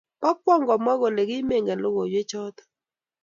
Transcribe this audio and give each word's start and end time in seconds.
Bo 0.21 0.31
kwong' 0.41 0.65
komwa 0.67 0.93
kole 0.99 1.21
kimengen 1.29 1.79
lokoiywechoto 1.81 2.63